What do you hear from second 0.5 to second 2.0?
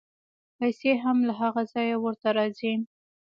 پیسې هم له هغه ځایه